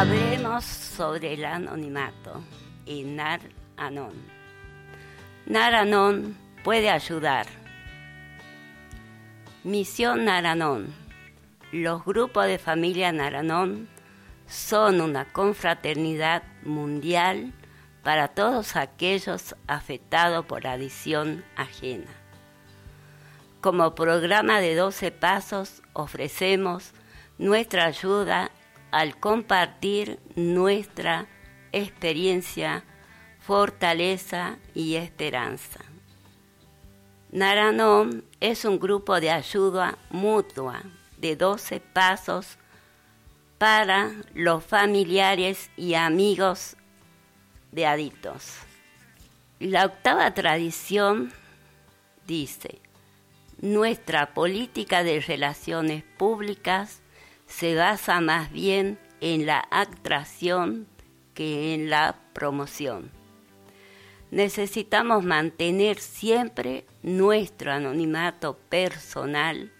Hablemos 0.00 0.64
sobre 0.64 1.34
el 1.34 1.44
anonimato 1.44 2.42
y 2.86 3.04
Nar 3.04 3.40
Anon. 3.76 4.14
Nar 5.44 5.74
Anon 5.74 6.38
puede 6.64 6.88
ayudar. 6.88 7.46
Misión 9.62 10.24
Naranón. 10.24 10.94
Los 11.70 12.02
grupos 12.06 12.46
de 12.46 12.56
familia 12.56 13.12
Naranón 13.12 13.90
son 14.46 15.02
una 15.02 15.26
confraternidad 15.26 16.44
mundial 16.62 17.52
para 18.02 18.28
todos 18.28 18.76
aquellos 18.76 19.54
afectados 19.66 20.46
por 20.46 20.66
adicción 20.66 21.44
ajena. 21.56 22.08
Como 23.60 23.94
programa 23.94 24.60
de 24.60 24.76
12 24.76 25.10
pasos 25.10 25.82
ofrecemos 25.92 26.92
nuestra 27.36 27.84
ayuda 27.84 28.50
al 28.90 29.16
compartir 29.18 30.18
nuestra 30.34 31.26
experiencia, 31.72 32.84
fortaleza 33.38 34.58
y 34.74 34.96
esperanza. 34.96 35.80
Naranon 37.30 38.24
es 38.40 38.64
un 38.64 38.80
grupo 38.80 39.20
de 39.20 39.30
ayuda 39.30 39.98
mutua 40.10 40.82
de 41.18 41.36
12 41.36 41.80
pasos 41.80 42.58
para 43.58 44.10
los 44.34 44.64
familiares 44.64 45.70
y 45.76 45.94
amigos 45.94 46.76
de 47.70 47.86
adictos. 47.86 48.54
La 49.60 49.84
octava 49.84 50.32
tradición 50.32 51.32
dice, 52.26 52.80
nuestra 53.60 54.32
política 54.32 55.04
de 55.04 55.20
relaciones 55.20 56.02
públicas 56.02 57.02
se 57.50 57.74
basa 57.74 58.20
más 58.20 58.50
bien 58.52 58.98
en 59.20 59.44
la 59.44 59.66
atracción 59.70 60.86
que 61.34 61.74
en 61.74 61.90
la 61.90 62.16
promoción. 62.32 63.10
Necesitamos 64.30 65.24
mantener 65.24 65.98
siempre 65.98 66.86
nuestro 67.02 67.72
anonimato 67.72 68.56
personal 68.56 69.72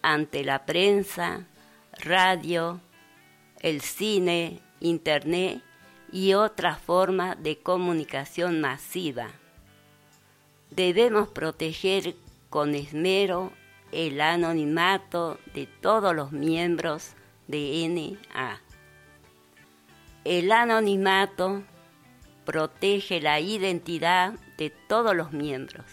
ante 0.00 0.42
la 0.42 0.64
prensa, 0.64 1.46
radio, 1.92 2.80
el 3.60 3.82
cine, 3.82 4.62
internet 4.80 5.62
y 6.10 6.32
otras 6.32 6.80
formas 6.80 7.40
de 7.42 7.58
comunicación 7.58 8.62
masiva. 8.62 9.28
Debemos 10.70 11.28
proteger 11.28 12.16
con 12.48 12.74
esmero 12.74 13.52
el 13.92 14.20
anonimato 14.20 15.38
de 15.54 15.66
todos 15.66 16.14
los 16.14 16.32
miembros 16.32 17.12
de 17.48 17.86
NA. 17.88 18.60
El 20.24 20.52
anonimato 20.52 21.62
protege 22.44 23.20
la 23.20 23.40
identidad 23.40 24.34
de 24.58 24.70
todos 24.70 25.14
los 25.14 25.32
miembros. 25.32 25.86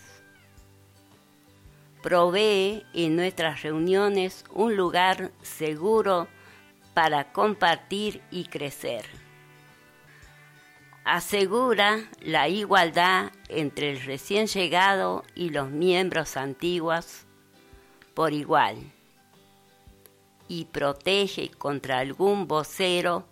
Provee 2.02 2.84
en 2.94 3.16
nuestras 3.16 3.64
reuniones 3.64 4.44
un 4.54 4.76
lugar 4.76 5.32
seguro 5.42 6.28
para 6.94 7.32
compartir 7.32 8.22
y 8.32 8.46
crecer. 8.46 9.06
Asegura 11.04 12.00
la 12.22 12.50
igualdad 12.50 13.32
entre 13.50 13.92
el 13.92 14.02
recién 14.02 14.48
llegado 14.48 15.24
y 15.36 15.52
los 15.52 15.70
miembros 15.70 16.36
antiguos 16.38 17.27
por 18.18 18.34
igual 18.34 18.78
y 20.48 20.66
protege 20.66 21.52
contra 21.52 22.00
algún 22.00 22.48
vocero 22.48 23.28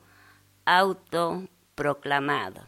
autoproclamado. 0.64 2.68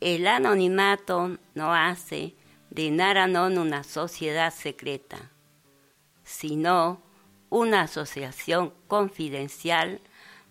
El 0.00 0.26
anonimato 0.26 1.38
no 1.54 1.72
hace 1.72 2.34
de 2.68 2.90
Naranon 2.90 3.56
una 3.56 3.82
sociedad 3.82 4.52
secreta, 4.52 5.30
sino 6.22 7.00
una 7.48 7.84
asociación 7.84 8.74
confidencial 8.88 10.02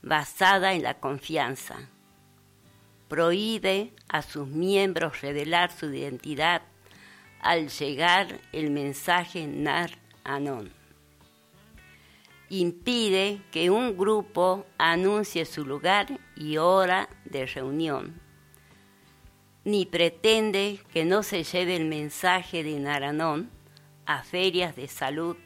basada 0.01 0.73
en 0.73 0.81
la 0.81 0.95
confianza. 0.95 1.75
Prohíbe 3.07 3.94
a 4.09 4.23
sus 4.23 4.47
miembros 4.47 5.22
revelar 5.22 5.72
su 5.72 5.94
identidad 5.94 6.63
al 7.41 7.69
llegar 7.69 8.40
el 8.52 8.72
mensaje 8.72 9.47
Nar 9.47 9.91
Anon. 10.24 10.72
Impide 12.50 13.41
que 13.52 13.69
un 13.69 13.97
grupo 13.97 14.66
anuncie 14.78 15.46
su 15.46 15.66
lugar 15.66 16.19
y 16.35 16.57
hora 16.57 17.09
de 17.25 17.46
reunión 17.46 18.22
ni 19.63 19.85
pretende 19.85 20.80
que 20.91 21.06
no 21.06 21.24
se 21.24 21.44
lleve 21.44 21.75
el 21.75 21.85
mensaje 21.85 22.63
de 22.63 22.80
Naranón 22.80 23.50
a 24.06 24.24
ferias 24.24 24.75
de 24.75 24.88
salud, 24.88 25.38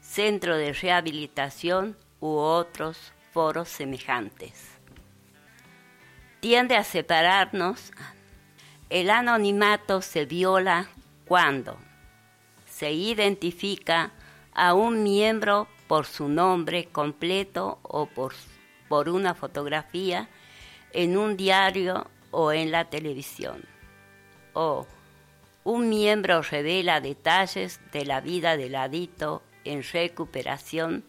centro 0.00 0.56
de 0.56 0.72
rehabilitación 0.72 1.96
u 2.20 2.28
otros 2.36 3.12
foros 3.32 3.68
semejantes. 3.68 4.70
Tiende 6.40 6.76
a 6.76 6.84
separarnos. 6.84 7.92
El 8.90 9.10
anonimato 9.10 10.00
se 10.00 10.26
viola 10.26 10.88
cuando 11.26 11.76
se 12.66 12.92
identifica 12.92 14.12
a 14.54 14.74
un 14.74 15.02
miembro 15.02 15.68
por 15.86 16.06
su 16.06 16.28
nombre 16.28 16.86
completo 16.86 17.78
o 17.82 18.06
por, 18.06 18.34
por 18.88 19.08
una 19.08 19.34
fotografía 19.34 20.28
en 20.92 21.16
un 21.16 21.36
diario 21.36 22.08
o 22.30 22.52
en 22.52 22.70
la 22.70 22.86
televisión. 22.86 23.62
O 24.52 24.86
un 25.64 25.88
miembro 25.88 26.42
revela 26.42 27.00
detalles 27.00 27.80
de 27.92 28.04
la 28.04 28.20
vida 28.20 28.56
del 28.56 28.76
adicto 28.76 29.42
en 29.64 29.82
recuperación 29.82 31.04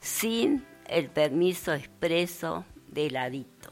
sin 0.00 0.64
el 0.86 1.08
permiso 1.08 1.72
expreso 1.72 2.64
del 2.88 3.16
adicto. 3.16 3.70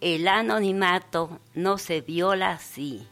El 0.00 0.26
anonimato 0.28 1.40
no 1.54 1.76
se 1.76 2.00
viola 2.00 2.58
si 2.58 3.06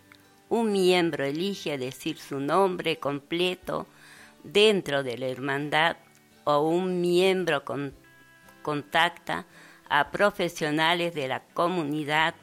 un 0.49 0.73
miembro 0.73 1.25
elige 1.25 1.79
decir 1.79 2.19
su 2.19 2.41
nombre 2.41 2.99
completo 2.99 3.87
dentro 4.45 5.03
de 5.03 5.19
la 5.19 5.27
hermandad 5.27 5.97
o 6.45 6.61
un 6.61 7.01
miembro 7.01 7.63
contacta 8.63 9.47
a 9.89 10.11
profesionales 10.11 11.15
de 11.15 11.29
la 11.29 11.41
comunidad 11.41 12.35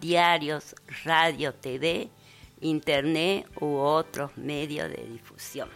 diarios, 0.00 0.74
radio, 1.04 1.52
TV, 1.54 2.08
internet 2.60 3.46
u 3.60 3.76
otros 3.76 4.36
medios 4.36 4.88
de 4.88 5.06
difusión. 5.06 5.68